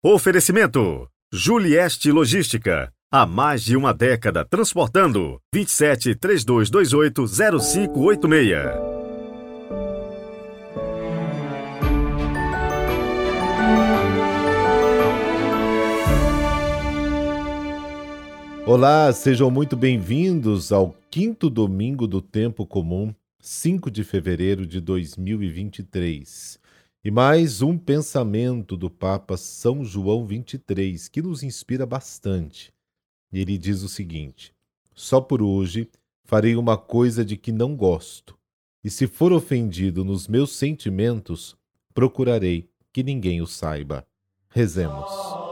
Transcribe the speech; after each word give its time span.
Oferecimento: 0.00 1.08
Julieste 1.32 2.12
Logística. 2.12 2.92
Há 3.10 3.26
mais 3.26 3.64
de 3.64 3.76
uma 3.76 3.92
década 3.92 4.44
transportando. 4.44 5.40
27 5.52 6.14
3228 6.14 7.26
0586. 7.26 8.62
Olá, 18.64 19.12
sejam 19.12 19.50
muito 19.50 19.76
bem-vindos 19.76 20.70
ao 20.70 20.94
quinto 21.10 21.50
domingo 21.50 22.06
do 22.06 22.22
Tempo 22.22 22.64
Comum, 22.64 23.12
5 23.40 23.90
de 23.90 24.04
fevereiro 24.04 24.64
de 24.64 24.80
2023. 24.80 26.67
E 27.04 27.12
mais 27.12 27.62
um 27.62 27.78
pensamento 27.78 28.76
do 28.76 28.90
Papa 28.90 29.36
São 29.36 29.84
João 29.84 30.26
23 30.26 31.06
que 31.06 31.22
nos 31.22 31.44
inspira 31.44 31.86
bastante. 31.86 32.72
Ele 33.32 33.56
diz 33.56 33.82
o 33.82 33.88
seguinte: 33.88 34.52
Só 34.96 35.20
por 35.20 35.40
hoje 35.40 35.88
farei 36.24 36.56
uma 36.56 36.76
coisa 36.76 37.24
de 37.24 37.36
que 37.36 37.52
não 37.52 37.76
gosto, 37.76 38.36
e 38.82 38.90
se 38.90 39.06
for 39.06 39.32
ofendido 39.32 40.04
nos 40.04 40.26
meus 40.26 40.56
sentimentos, 40.56 41.56
procurarei 41.94 42.68
que 42.92 43.04
ninguém 43.04 43.40
o 43.40 43.46
saiba. 43.46 44.04
Rezemos. 44.48 45.47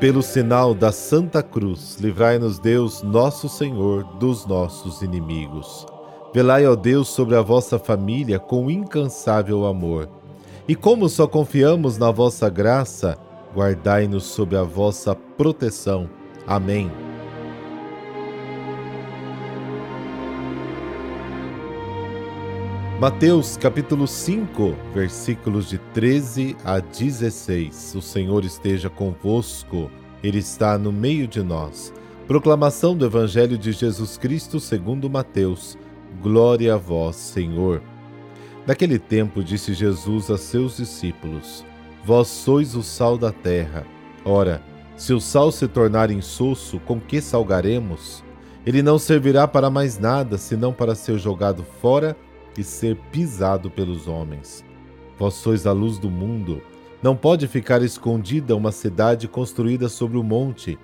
Pelo 0.00 0.22
sinal 0.22 0.74
da 0.74 0.90
Santa 0.90 1.42
Cruz, 1.42 1.98
livrai-nos 2.00 2.58
Deus, 2.58 3.02
nosso 3.02 3.50
Senhor, 3.50 4.02
dos 4.14 4.46
nossos 4.46 5.02
inimigos. 5.02 5.84
Velai, 6.32 6.66
ó 6.66 6.74
Deus, 6.74 7.08
sobre 7.08 7.36
a 7.36 7.42
vossa 7.42 7.78
família 7.78 8.38
com 8.38 8.70
incansável 8.70 9.66
amor. 9.66 10.08
E 10.66 10.74
como 10.74 11.06
só 11.06 11.26
confiamos 11.26 11.98
na 11.98 12.10
vossa 12.10 12.48
graça, 12.48 13.18
guardai-nos 13.54 14.24
sob 14.24 14.56
a 14.56 14.62
vossa 14.62 15.14
proteção. 15.14 16.08
Amém. 16.46 16.90
Mateus 23.00 23.56
capítulo 23.56 24.06
5, 24.06 24.76
versículos 24.92 25.70
de 25.70 25.78
13 25.78 26.54
a 26.62 26.80
16. 26.80 27.94
O 27.96 28.02
Senhor 28.02 28.44
esteja 28.44 28.90
convosco, 28.90 29.90
Ele 30.22 30.36
está 30.36 30.76
no 30.76 30.92
meio 30.92 31.26
de 31.26 31.42
nós. 31.42 31.94
Proclamação 32.26 32.94
do 32.94 33.06
Evangelho 33.06 33.56
de 33.56 33.72
Jesus 33.72 34.18
Cristo 34.18 34.60
segundo 34.60 35.08
Mateus. 35.08 35.78
Glória 36.20 36.74
a 36.74 36.76
vós, 36.76 37.16
Senhor. 37.16 37.80
Naquele 38.66 38.98
tempo 38.98 39.42
disse 39.42 39.72
Jesus 39.72 40.30
a 40.30 40.36
seus 40.36 40.76
discípulos: 40.76 41.64
Vós 42.04 42.28
sois 42.28 42.74
o 42.74 42.82
sal 42.82 43.16
da 43.16 43.32
terra. 43.32 43.86
Ora, 44.26 44.62
se 44.94 45.14
o 45.14 45.20
sal 45.22 45.50
se 45.50 45.66
tornar 45.66 46.10
insosso, 46.10 46.78
com 46.80 47.00
que 47.00 47.22
salgaremos? 47.22 48.22
Ele 48.66 48.82
não 48.82 48.98
servirá 48.98 49.48
para 49.48 49.70
mais 49.70 49.98
nada, 49.98 50.36
senão 50.36 50.70
para 50.70 50.94
ser 50.94 51.18
jogado 51.18 51.64
fora 51.80 52.14
e 52.14 52.29
ser 52.64 52.96
pisado 53.12 53.70
pelos 53.70 54.08
homens. 54.08 54.64
Vós 55.18 55.34
sois 55.34 55.66
a 55.66 55.72
luz 55.72 55.98
do 55.98 56.10
mundo. 56.10 56.62
Não 57.02 57.14
pode 57.14 57.46
ficar 57.46 57.82
escondida 57.82 58.56
uma 58.56 58.72
cidade 58.72 59.28
construída 59.28 59.88
sobre 59.88 60.16
o 60.16 60.20
um 60.20 60.24
monte. 60.24 60.78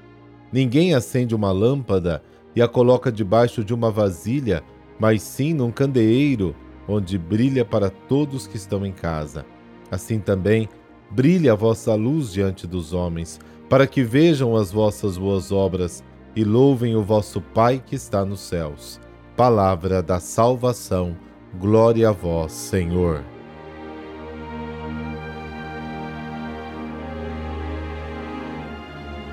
Ninguém 0.52 0.94
acende 0.94 1.34
uma 1.34 1.52
lâmpada 1.52 2.22
e 2.54 2.62
a 2.62 2.68
coloca 2.68 3.10
debaixo 3.12 3.64
de 3.64 3.74
uma 3.74 3.90
vasilha, 3.90 4.62
mas 4.98 5.22
sim 5.22 5.52
num 5.52 5.70
candeeiro, 5.70 6.54
onde 6.88 7.18
brilha 7.18 7.64
para 7.64 7.90
todos 7.90 8.46
que 8.46 8.56
estão 8.56 8.86
em 8.86 8.92
casa. 8.92 9.44
Assim 9.90 10.18
também, 10.18 10.68
brilhe 11.10 11.48
a 11.48 11.54
vossa 11.54 11.94
luz 11.94 12.32
diante 12.32 12.66
dos 12.66 12.92
homens, 12.92 13.38
para 13.68 13.86
que 13.86 14.02
vejam 14.02 14.56
as 14.56 14.72
vossas 14.72 15.18
boas 15.18 15.50
obras 15.52 16.02
e 16.34 16.44
louvem 16.44 16.94
o 16.94 17.02
vosso 17.02 17.40
Pai 17.40 17.82
que 17.84 17.96
está 17.96 18.24
nos 18.24 18.40
céus. 18.40 19.00
Palavra 19.36 20.02
da 20.02 20.20
salvação. 20.20 21.16
Glória 21.58 22.10
a 22.10 22.12
vós, 22.12 22.52
Senhor. 22.52 23.24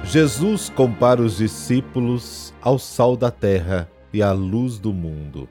Jesus 0.05 0.69
compara 0.69 1.21
os 1.21 1.37
discípulos 1.37 2.53
ao 2.61 2.79
sal 2.79 3.17
da 3.17 3.29
terra 3.29 3.91
e 4.13 4.21
à 4.21 4.31
luz 4.31 4.79
do 4.79 4.93
mundo. 4.93 5.49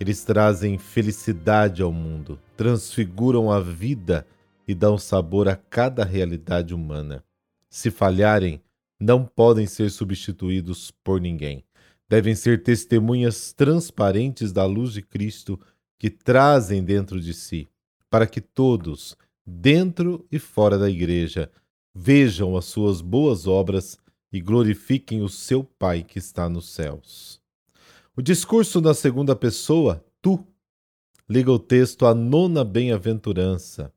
Eles 0.00 0.24
trazem 0.24 0.78
felicidade 0.78 1.82
ao 1.82 1.92
mundo, 1.92 2.40
transfiguram 2.56 3.50
a 3.52 3.60
vida 3.60 4.26
e 4.66 4.74
dão 4.74 4.96
sabor 4.96 5.48
a 5.48 5.56
cada 5.56 6.02
realidade 6.02 6.74
humana. 6.74 7.22
Se 7.68 7.90
falharem, 7.90 8.62
não 8.98 9.22
podem 9.22 9.66
ser 9.66 9.90
substituídos 9.90 10.90
por 11.04 11.20
ninguém. 11.20 11.62
Devem 12.08 12.34
ser 12.34 12.62
testemunhas 12.62 13.52
transparentes 13.52 14.50
da 14.50 14.64
luz 14.64 14.92
de 14.92 15.02
Cristo 15.02 15.60
que 15.98 16.10
trazem 16.10 16.84
dentro 16.84 17.20
de 17.20 17.32
si, 17.32 17.68
para 18.10 18.26
que 18.26 18.40
todos, 18.40 19.16
dentro 19.44 20.26
e 20.30 20.38
fora 20.38 20.78
da 20.78 20.90
igreja, 20.90 21.50
vejam 21.94 22.56
as 22.56 22.66
suas 22.66 23.00
boas 23.00 23.46
obras 23.46 23.98
e 24.32 24.40
glorifiquem 24.40 25.22
o 25.22 25.28
seu 25.28 25.64
Pai 25.64 26.02
que 26.02 26.18
está 26.18 26.48
nos 26.48 26.68
céus. 26.68 27.40
O 28.16 28.22
discurso 28.22 28.80
na 28.80 28.94
segunda 28.94 29.34
pessoa, 29.34 30.04
tu, 30.20 30.46
liga 31.28 31.50
o 31.50 31.58
texto 31.58 32.06
à 32.06 32.14
nona 32.14 32.64
bem-aventurança, 32.64 33.92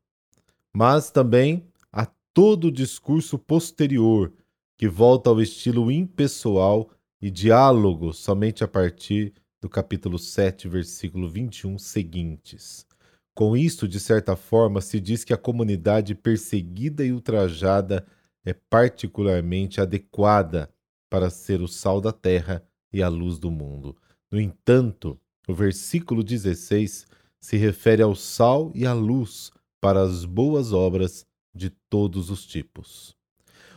mas 0.73 1.11
também 1.11 1.67
a 1.91 2.05
todo 2.33 2.65
o 2.65 2.71
discurso 2.71 3.37
posterior, 3.37 4.33
que 4.77 4.87
volta 4.87 5.29
ao 5.29 5.41
estilo 5.41 5.91
impessoal 5.91 6.89
e 7.21 7.29
diálogo 7.29 8.13
somente 8.13 8.63
a 8.63 8.67
partir 8.67 9.33
do 9.61 9.69
capítulo 9.69 10.17
7, 10.17 10.67
versículo 10.67 11.29
21 11.29 11.77
seguintes. 11.77 12.85
Com 13.33 13.55
isto, 13.55 13.87
de 13.87 13.99
certa 13.99 14.35
forma, 14.35 14.81
se 14.81 14.99
diz 14.99 15.23
que 15.23 15.33
a 15.33 15.37
comunidade 15.37 16.15
perseguida 16.15 17.05
e 17.05 17.11
ultrajada 17.11 18.05
é 18.45 18.53
particularmente 18.53 19.81
adequada 19.81 20.73
para 21.09 21.29
ser 21.29 21.61
o 21.61 21.67
sal 21.67 21.99
da 21.99 22.11
terra 22.11 22.63
e 22.91 23.01
a 23.01 23.09
luz 23.09 23.37
do 23.37 23.51
mundo. 23.51 23.95
No 24.31 24.39
entanto, 24.39 25.19
o 25.47 25.53
versículo 25.53 26.23
16 26.23 27.07
se 27.39 27.57
refere 27.57 28.01
ao 28.01 28.15
sal 28.15 28.71
e 28.75 28.85
à 28.85 28.93
luz 28.93 29.51
para 29.81 30.01
as 30.01 30.25
boas 30.25 30.73
obras 30.73 31.25
de 31.53 31.69
todos 31.89 32.29
os 32.29 32.45
tipos. 32.45 33.15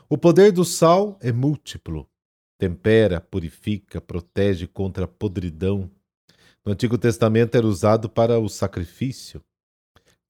O 0.09 0.19
poder 0.19 0.53
do 0.53 0.65
sal 0.65 1.17
é 1.21 1.33
múltiplo, 1.33 2.07
tempera, 2.63 3.21
purifica, 3.21 4.01
protege 4.01 4.69
contra 4.69 5.07
a 5.07 5.09
podridão. 5.09 5.91
No 6.65 6.71
Antigo 6.71 6.97
Testamento 6.97 7.57
era 7.57 7.67
usado 7.67 8.09
para 8.09 8.39
o 8.39 8.49
sacrifício. 8.49 9.43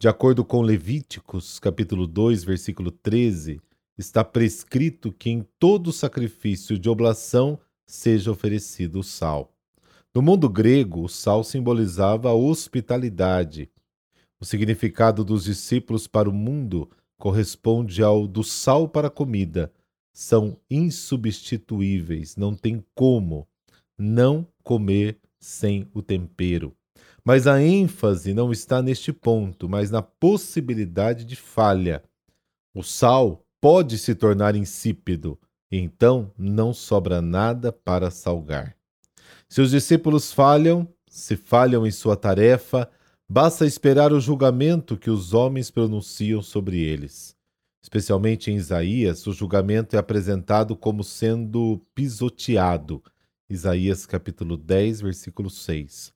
De 0.00 0.08
acordo 0.08 0.42
com 0.42 0.62
Levíticos, 0.62 1.60
capítulo 1.60 2.06
2, 2.06 2.42
versículo 2.42 2.90
13, 2.90 3.60
está 3.98 4.24
prescrito 4.24 5.12
que 5.12 5.28
em 5.28 5.46
todo 5.58 5.92
sacrifício 5.92 6.78
de 6.78 6.88
oblação 6.88 7.58
seja 7.86 8.30
oferecido 8.30 9.00
o 9.00 9.04
sal. 9.04 9.52
No 10.14 10.22
mundo 10.22 10.48
grego, 10.48 11.04
o 11.04 11.10
sal 11.10 11.44
simbolizava 11.44 12.30
a 12.30 12.34
hospitalidade. 12.34 13.68
O 14.40 14.46
significado 14.46 15.22
dos 15.22 15.44
discípulos 15.44 16.06
para 16.06 16.30
o 16.30 16.32
mundo 16.32 16.90
corresponde 17.18 18.02
ao 18.02 18.26
do 18.26 18.42
sal 18.42 18.88
para 18.88 19.08
a 19.08 19.10
comida, 19.10 19.70
são 20.12 20.58
insubstituíveis, 20.70 22.36
não 22.36 22.54
tem 22.54 22.84
como 22.94 23.48
não 23.96 24.46
comer 24.62 25.18
sem 25.40 25.88
o 25.94 26.02
tempero. 26.02 26.74
Mas 27.24 27.46
a 27.46 27.62
ênfase 27.62 28.34
não 28.34 28.50
está 28.50 28.82
neste 28.82 29.12
ponto, 29.12 29.68
mas 29.68 29.90
na 29.90 30.02
possibilidade 30.02 31.24
de 31.24 31.36
falha. 31.36 32.02
O 32.74 32.82
sal 32.82 33.44
pode 33.60 33.96
se 33.96 34.14
tornar 34.14 34.56
insípido, 34.56 35.38
então 35.70 36.32
não 36.36 36.74
sobra 36.74 37.22
nada 37.22 37.72
para 37.72 38.10
salgar. 38.10 38.76
Se 39.48 39.60
os 39.60 39.70
discípulos 39.70 40.32
falham, 40.32 40.88
se 41.08 41.36
falham 41.36 41.86
em 41.86 41.90
sua 41.90 42.16
tarefa, 42.16 42.90
basta 43.28 43.66
esperar 43.66 44.12
o 44.12 44.20
julgamento 44.20 44.96
que 44.96 45.10
os 45.10 45.32
homens 45.32 45.70
pronunciam 45.70 46.42
sobre 46.42 46.80
eles. 46.80 47.36
Especialmente 47.82 48.50
em 48.50 48.56
Isaías, 48.56 49.26
o 49.26 49.32
julgamento 49.32 49.96
é 49.96 49.98
apresentado 49.98 50.76
como 50.76 51.02
sendo 51.02 51.80
pisoteado. 51.94 53.02
Isaías 53.50 54.06
capítulo 54.06 54.56
10, 54.56 55.00
versículo 55.00 55.50
6. 55.50 56.12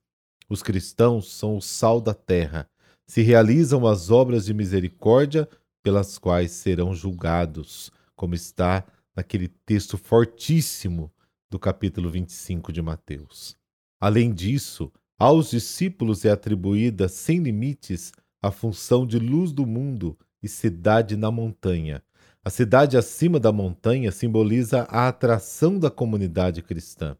Os 0.48 0.62
cristãos 0.62 1.32
são 1.32 1.56
o 1.56 1.60
sal 1.60 2.00
da 2.00 2.14
terra. 2.14 2.68
Se 3.06 3.20
realizam 3.22 3.86
as 3.86 4.10
obras 4.10 4.46
de 4.46 4.54
misericórdia 4.54 5.48
pelas 5.82 6.18
quais 6.18 6.52
serão 6.52 6.94
julgados, 6.94 7.90
como 8.14 8.34
está 8.34 8.86
naquele 9.14 9.48
texto 9.48 9.98
fortíssimo 9.98 11.12
do 11.50 11.58
capítulo 11.58 12.10
25 12.10 12.72
de 12.72 12.82
Mateus. 12.82 13.56
Além 14.00 14.32
disso, 14.32 14.92
Aos 15.18 15.48
discípulos 15.50 16.26
é 16.26 16.30
atribuída 16.30 17.08
sem 17.08 17.38
limites 17.38 18.12
a 18.42 18.50
função 18.50 19.06
de 19.06 19.18
luz 19.18 19.50
do 19.50 19.64
mundo 19.64 20.16
e 20.42 20.48
cidade 20.48 21.16
na 21.16 21.30
montanha. 21.30 22.02
A 22.44 22.50
cidade 22.50 22.96
acima 22.96 23.40
da 23.40 23.50
montanha 23.50 24.12
simboliza 24.12 24.82
a 24.82 25.08
atração 25.08 25.78
da 25.78 25.90
comunidade 25.90 26.62
cristã. 26.62 27.16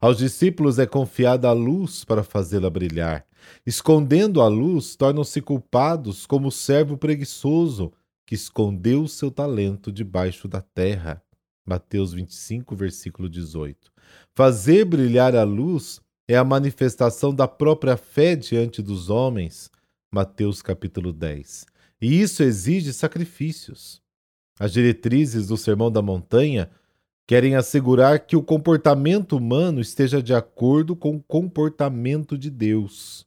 Aos 0.00 0.18
discípulos 0.18 0.78
é 0.78 0.86
confiada 0.86 1.48
a 1.48 1.52
luz 1.52 2.04
para 2.04 2.22
fazê-la 2.22 2.70
brilhar. 2.70 3.26
Escondendo 3.66 4.40
a 4.40 4.48
luz, 4.48 4.96
tornam-se 4.96 5.40
culpados 5.40 6.26
como 6.26 6.48
o 6.48 6.52
servo 6.52 6.96
preguiçoso 6.96 7.92
que 8.26 8.34
escondeu 8.34 9.06
seu 9.06 9.30
talento 9.30 9.92
debaixo 9.92 10.48
da 10.48 10.60
terra. 10.60 11.22
Mateus 11.66 12.12
25, 12.12 12.74
versículo 12.74 13.28
18. 13.28 13.92
Fazer 14.34 14.84
brilhar 14.84 15.36
a 15.36 15.44
luz 15.44 16.00
é 16.26 16.36
a 16.36 16.44
manifestação 16.44 17.34
da 17.34 17.46
própria 17.46 17.96
fé 17.96 18.34
diante 18.34 18.80
dos 18.82 19.10
homens. 19.10 19.70
Mateus 20.12 20.62
capítulo 20.62 21.12
10. 21.12 21.66
E 22.02 22.20
isso 22.20 22.42
exige 22.42 22.92
sacrifícios. 22.92 24.02
As 24.58 24.72
diretrizes 24.72 25.46
do 25.46 25.56
Sermão 25.56 25.90
da 25.90 26.02
Montanha 26.02 26.68
querem 27.28 27.54
assegurar 27.54 28.26
que 28.26 28.36
o 28.36 28.42
comportamento 28.42 29.36
humano 29.36 29.80
esteja 29.80 30.20
de 30.20 30.34
acordo 30.34 30.96
com 30.96 31.14
o 31.14 31.22
comportamento 31.22 32.36
de 32.36 32.50
Deus. 32.50 33.24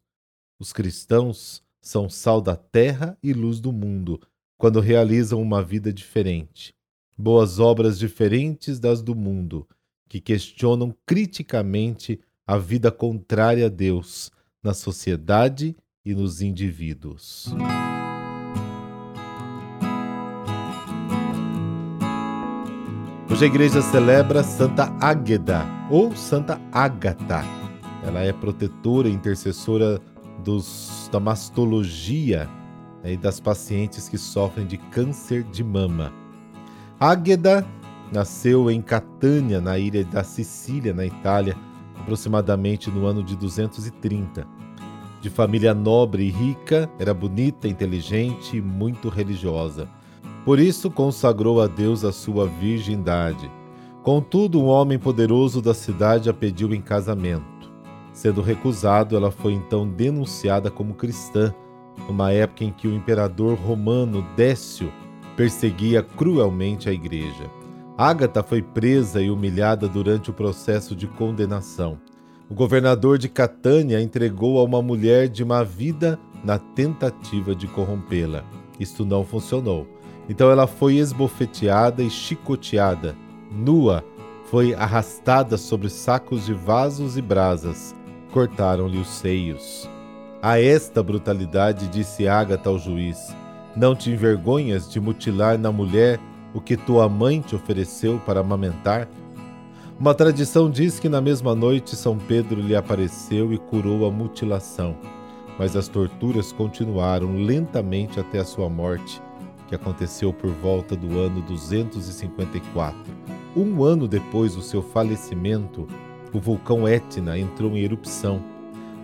Os 0.59 0.73
cristãos 0.73 1.63
são 1.81 2.09
sal 2.09 2.41
da 2.41 2.57
terra 2.57 3.17
e 3.23 3.31
luz 3.31 3.61
do 3.61 3.71
mundo 3.71 4.19
quando 4.57 4.79
realizam 4.79 5.41
uma 5.41 5.63
vida 5.63 5.91
diferente, 5.91 6.73
boas 7.17 7.59
obras 7.59 7.97
diferentes 7.97 8.79
das 8.79 9.01
do 9.01 9.15
mundo, 9.15 9.67
que 10.07 10.19
questionam 10.19 10.95
criticamente 11.05 12.19
a 12.45 12.57
vida 12.57 12.91
contrária 12.91 13.67
a 13.67 13.69
Deus 13.69 14.31
na 14.63 14.73
sociedade 14.73 15.75
e 16.05 16.13
nos 16.13 16.41
indivíduos. 16.41 17.53
Hoje 23.35 23.43
a 23.43 23.47
igreja 23.47 23.81
celebra 23.81 24.41
Santa 24.43 24.95
Águeda 24.97 25.65
ou 25.91 26.15
Santa 26.15 26.57
Ágata. 26.71 27.43
Ela 28.01 28.21
é 28.21 28.31
protetora 28.31 29.09
e 29.09 29.11
intercessora 29.11 29.99
dos, 30.41 31.09
da 31.11 31.19
mastologia 31.19 32.49
né, 33.03 33.11
e 33.11 33.17
das 33.17 33.41
pacientes 33.41 34.07
que 34.07 34.17
sofrem 34.17 34.65
de 34.65 34.77
câncer 34.77 35.43
de 35.43 35.65
mama. 35.65 36.13
Águeda 36.97 37.67
nasceu 38.09 38.71
em 38.71 38.81
Catânia, 38.81 39.59
na 39.59 39.77
ilha 39.77 40.05
da 40.05 40.23
Sicília, 40.23 40.93
na 40.93 41.05
Itália, 41.05 41.57
aproximadamente 41.99 42.89
no 42.89 43.05
ano 43.05 43.21
de 43.21 43.35
230. 43.35 44.47
De 45.19 45.29
família 45.29 45.73
nobre 45.73 46.23
e 46.23 46.29
rica, 46.29 46.89
era 46.97 47.13
bonita, 47.13 47.67
inteligente 47.67 48.55
e 48.55 48.61
muito 48.61 49.09
religiosa. 49.09 49.89
Por 50.45 50.59
isso 50.59 50.91
consagrou 50.91 51.59
a 51.59 51.65
Deus 51.65 52.05
a 52.05 52.11
sua 52.11 52.45
virgindade. 52.45 53.51
Contudo, 54.03 54.61
um 54.61 54.67
homem 54.67 54.99
poderoso 54.99 55.59
da 55.59 55.73
cidade 55.73 56.29
a 56.29 56.33
pediu 56.33 56.71
em 56.71 56.81
casamento. 56.81 57.73
Sendo 58.13 58.43
recusado, 58.43 59.17
ela 59.17 59.31
foi 59.31 59.53
então 59.53 59.87
denunciada 59.87 60.69
como 60.69 60.93
cristã, 60.93 61.51
numa 62.07 62.31
época 62.31 62.63
em 62.63 62.71
que 62.71 62.87
o 62.87 62.93
imperador 62.93 63.57
romano 63.57 64.23
Décio 64.37 64.93
perseguia 65.35 66.03
cruelmente 66.03 66.87
a 66.87 66.93
igreja. 66.93 67.49
Ágata 67.97 68.43
foi 68.43 68.61
presa 68.61 69.21
e 69.23 69.31
humilhada 69.31 69.87
durante 69.87 70.29
o 70.29 70.33
processo 70.33 70.95
de 70.95 71.07
condenação. 71.07 71.97
O 72.47 72.53
governador 72.53 73.17
de 73.17 73.27
Catânia 73.27 73.99
entregou 73.99 74.59
a 74.59 74.63
uma 74.63 74.81
mulher 74.81 75.27
de 75.27 75.43
má 75.43 75.63
vida 75.63 76.19
na 76.43 76.59
tentativa 76.59 77.55
de 77.55 77.65
corrompê-la. 77.65 78.43
Isto 78.79 79.03
não 79.03 79.25
funcionou. 79.25 79.94
Então 80.27 80.49
ela 80.49 80.67
foi 80.67 80.95
esbofeteada 80.95 82.01
e 82.01 82.09
chicoteada. 82.09 83.15
Nua, 83.51 84.03
foi 84.45 84.73
arrastada 84.73 85.57
sobre 85.57 85.89
sacos 85.89 86.45
de 86.45 86.53
vasos 86.53 87.17
e 87.17 87.21
brasas. 87.21 87.95
Cortaram-lhe 88.31 88.97
os 88.97 89.07
seios. 89.07 89.89
A 90.41 90.59
esta 90.59 91.01
brutalidade 91.01 91.87
disse 91.87 92.27
Ágata 92.27 92.69
ao 92.69 92.77
juiz: 92.77 93.35
Não 93.75 93.95
te 93.95 94.11
envergonhas 94.11 94.89
de 94.89 94.99
mutilar 94.99 95.57
na 95.57 95.71
mulher 95.71 96.19
o 96.53 96.61
que 96.61 96.77
tua 96.77 97.09
mãe 97.09 97.41
te 97.41 97.55
ofereceu 97.55 98.21
para 98.25 98.39
amamentar? 98.39 99.07
Uma 99.99 100.13
tradição 100.13 100.69
diz 100.69 100.99
que 100.99 101.09
na 101.09 101.21
mesma 101.21 101.55
noite 101.55 101.95
São 101.95 102.17
Pedro 102.17 102.61
lhe 102.61 102.75
apareceu 102.75 103.53
e 103.53 103.57
curou 103.57 104.05
a 104.05 104.11
mutilação, 104.11 104.95
mas 105.57 105.75
as 105.75 105.87
torturas 105.87 106.51
continuaram 106.51 107.35
lentamente 107.35 108.19
até 108.19 108.39
a 108.39 108.45
sua 108.45 108.69
morte, 108.69 109.21
que 109.67 109.75
aconteceu 109.75 110.31
por 110.31 110.51
volta 110.51 110.95
do 110.95 111.19
ano 111.19 111.41
254. 111.41 112.97
Um 113.55 113.83
ano 113.83 114.07
depois 114.07 114.55
do 114.55 114.61
seu 114.61 114.81
falecimento, 114.81 115.87
o 116.33 116.39
vulcão 116.39 116.87
Etna 116.87 117.37
entrou 117.37 117.71
em 117.71 117.79
erupção. 117.79 118.41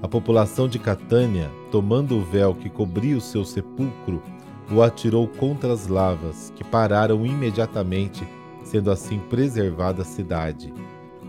A 0.02 0.08
população 0.08 0.68
de 0.68 0.80
Catânia, 0.80 1.50
tomando 1.72 2.18
o 2.18 2.22
véu 2.22 2.54
que 2.54 2.70
cobria 2.70 3.16
o 3.16 3.22
seu 3.22 3.46
sepulcro, 3.46 4.22
o 4.72 4.82
atirou 4.82 5.28
contra 5.28 5.72
as 5.72 5.88
lavas, 5.88 6.52
que 6.56 6.64
pararam 6.64 7.26
imediatamente, 7.26 8.28
sendo 8.64 8.92
assim 8.92 9.20
preservada 9.20 10.02
a 10.02 10.06
cidade. 10.06 10.74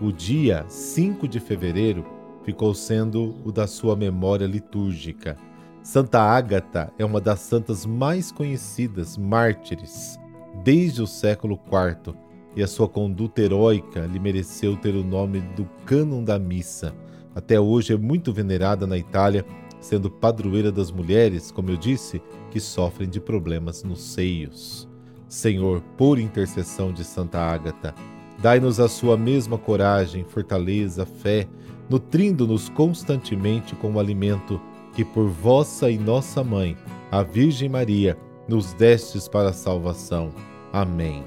O 0.01 0.11
dia 0.11 0.65
5 0.67 1.27
de 1.27 1.39
fevereiro 1.39 2.05
ficou 2.43 2.73
sendo 2.73 3.35
o 3.45 3.51
da 3.51 3.67
sua 3.67 3.95
memória 3.95 4.45
litúrgica. 4.45 5.37
Santa 5.83 6.21
Ágata 6.21 6.93
é 6.97 7.03
uma 7.03 7.19
das 7.19 7.41
santas 7.41 7.85
mais 7.85 8.31
conhecidas 8.31 9.17
mártires 9.17 10.17
desde 10.63 11.01
o 11.01 11.07
século 11.07 11.59
IV 11.67 12.15
e 12.55 12.63
a 12.63 12.67
sua 12.67 12.87
conduta 12.87 13.41
heróica 13.41 14.05
lhe 14.05 14.17
mereceu 14.17 14.77
ter 14.77 14.95
o 14.95 15.03
nome 15.03 15.41
do 15.57 15.65
cânon 15.85 16.23
da 16.23 16.39
missa. 16.39 16.95
Até 17.35 17.59
hoje 17.59 17.91
é 17.91 17.97
muito 17.97 18.31
venerada 18.31 18.87
na 18.87 18.97
Itália, 18.97 19.45
sendo 19.81 20.09
padroeira 20.09 20.71
das 20.71 20.89
mulheres, 20.89 21.51
como 21.51 21.69
eu 21.69 21.75
disse, 21.75 22.21
que 22.49 22.61
sofrem 22.61 23.09
de 23.09 23.19
problemas 23.19 23.83
nos 23.83 24.01
seios. 24.01 24.87
Senhor, 25.27 25.81
por 25.97 26.17
intercessão 26.17 26.93
de 26.93 27.03
Santa 27.03 27.39
Ágata, 27.39 27.93
dai-nos 28.39 28.79
a 28.79 28.87
sua 28.87 29.17
mesma 29.17 29.57
coragem, 29.57 30.23
fortaleza, 30.23 31.05
fé, 31.05 31.45
nutrindo-nos 31.89 32.69
constantemente 32.69 33.75
com 33.75 33.91
o 33.91 33.99
alimento 33.99 34.61
que 34.93 35.03
por 35.03 35.27
vossa 35.27 35.89
e 35.89 35.97
nossa 35.97 36.43
mãe, 36.43 36.77
a 37.11 37.23
Virgem 37.23 37.69
Maria, 37.69 38.17
nos 38.47 38.73
destes 38.73 39.27
para 39.27 39.49
a 39.49 39.53
salvação. 39.53 40.29
Amém. 40.71 41.23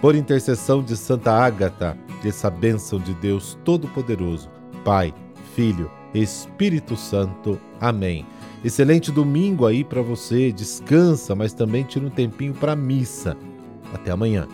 Por 0.00 0.14
intercessão 0.14 0.82
de 0.82 0.96
Santa 0.96 1.32
Ágata, 1.32 1.96
essa 2.24 2.50
bênção 2.50 2.98
de 2.98 3.14
Deus 3.14 3.58
Todo-Poderoso, 3.64 4.50
Pai, 4.84 5.12
Filho, 5.54 5.90
Espírito 6.14 6.96
Santo. 6.96 7.60
Amém. 7.80 8.26
Excelente 8.64 9.10
domingo 9.10 9.66
aí 9.66 9.84
para 9.84 10.02
você. 10.02 10.52
Descansa, 10.52 11.34
mas 11.34 11.52
também 11.52 11.84
tira 11.84 12.06
um 12.06 12.10
tempinho 12.10 12.54
para 12.54 12.76
missa. 12.76 13.36
Até 13.92 14.10
amanhã. 14.10 14.46